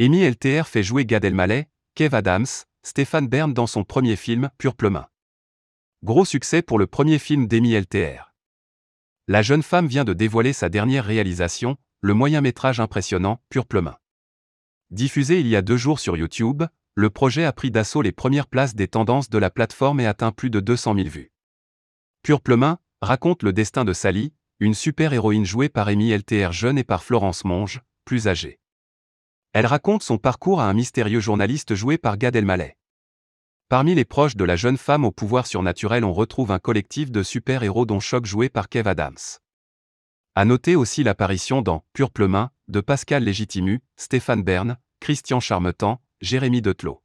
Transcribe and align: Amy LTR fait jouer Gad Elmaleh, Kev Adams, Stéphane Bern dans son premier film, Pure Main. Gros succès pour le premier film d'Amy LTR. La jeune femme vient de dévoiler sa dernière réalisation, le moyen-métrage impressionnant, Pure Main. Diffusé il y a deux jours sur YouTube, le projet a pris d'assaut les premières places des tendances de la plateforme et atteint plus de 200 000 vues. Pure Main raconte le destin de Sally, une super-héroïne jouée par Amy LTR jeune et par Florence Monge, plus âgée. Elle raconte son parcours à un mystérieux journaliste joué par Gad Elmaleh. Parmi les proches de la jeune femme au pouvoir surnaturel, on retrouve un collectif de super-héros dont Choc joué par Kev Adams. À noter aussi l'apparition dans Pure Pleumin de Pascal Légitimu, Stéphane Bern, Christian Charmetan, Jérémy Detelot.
Amy 0.00 0.28
LTR 0.28 0.66
fait 0.66 0.82
jouer 0.82 1.06
Gad 1.06 1.24
Elmaleh, 1.24 1.68
Kev 1.94 2.16
Adams, 2.16 2.46
Stéphane 2.82 3.28
Bern 3.28 3.54
dans 3.54 3.68
son 3.68 3.84
premier 3.84 4.16
film, 4.16 4.50
Pure 4.58 4.74
Main. 4.90 5.06
Gros 6.02 6.24
succès 6.24 6.62
pour 6.62 6.80
le 6.80 6.88
premier 6.88 7.20
film 7.20 7.46
d'Amy 7.46 7.74
LTR. 7.74 8.34
La 9.28 9.42
jeune 9.42 9.62
femme 9.62 9.86
vient 9.86 10.02
de 10.02 10.12
dévoiler 10.12 10.52
sa 10.52 10.68
dernière 10.68 11.04
réalisation, 11.04 11.76
le 12.00 12.12
moyen-métrage 12.12 12.80
impressionnant, 12.80 13.40
Pure 13.50 13.66
Main. 13.74 13.96
Diffusé 14.90 15.38
il 15.38 15.46
y 15.46 15.54
a 15.54 15.62
deux 15.62 15.76
jours 15.76 16.00
sur 16.00 16.16
YouTube, 16.16 16.64
le 16.96 17.10
projet 17.10 17.44
a 17.44 17.52
pris 17.52 17.70
d'assaut 17.70 18.02
les 18.02 18.10
premières 18.10 18.48
places 18.48 18.74
des 18.74 18.88
tendances 18.88 19.30
de 19.30 19.38
la 19.38 19.50
plateforme 19.50 20.00
et 20.00 20.06
atteint 20.06 20.32
plus 20.32 20.50
de 20.50 20.58
200 20.58 20.96
000 20.96 21.08
vues. 21.08 21.30
Pure 22.24 22.40
Main 22.48 22.80
raconte 23.00 23.44
le 23.44 23.52
destin 23.52 23.84
de 23.84 23.92
Sally, 23.92 24.32
une 24.58 24.74
super-héroïne 24.74 25.44
jouée 25.46 25.68
par 25.68 25.86
Amy 25.86 26.10
LTR 26.10 26.50
jeune 26.50 26.78
et 26.78 26.84
par 26.84 27.04
Florence 27.04 27.44
Monge, 27.44 27.80
plus 28.04 28.26
âgée. 28.26 28.58
Elle 29.54 29.66
raconte 29.66 30.02
son 30.02 30.18
parcours 30.18 30.60
à 30.60 30.68
un 30.68 30.74
mystérieux 30.74 31.20
journaliste 31.20 31.76
joué 31.76 31.96
par 31.96 32.18
Gad 32.18 32.34
Elmaleh. 32.34 32.76
Parmi 33.68 33.94
les 33.94 34.04
proches 34.04 34.34
de 34.34 34.42
la 34.42 34.56
jeune 34.56 34.76
femme 34.76 35.04
au 35.04 35.12
pouvoir 35.12 35.46
surnaturel, 35.46 36.04
on 36.04 36.12
retrouve 36.12 36.50
un 36.50 36.58
collectif 36.58 37.12
de 37.12 37.22
super-héros 37.22 37.86
dont 37.86 38.00
Choc 38.00 38.26
joué 38.26 38.48
par 38.48 38.68
Kev 38.68 38.88
Adams. 38.90 39.16
À 40.34 40.44
noter 40.44 40.74
aussi 40.74 41.04
l'apparition 41.04 41.62
dans 41.62 41.84
Pure 41.92 42.10
Pleumin 42.10 42.50
de 42.66 42.80
Pascal 42.80 43.22
Légitimu, 43.22 43.80
Stéphane 43.94 44.42
Bern, 44.42 44.76
Christian 44.98 45.38
Charmetan, 45.38 46.02
Jérémy 46.20 46.60
Detelot. 46.60 47.03